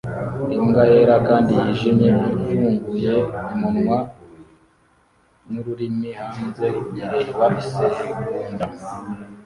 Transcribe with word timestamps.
Imbwa 0.57 0.83
yera 0.91 1.15
kandi 1.27 1.51
yijimye 1.61 2.09
ifunguye 2.37 3.13
umunwa 3.53 3.97
nururimi 5.51 6.09
hanze 6.19 6.67
ireba 6.97 7.45
isegonda 7.61 8.65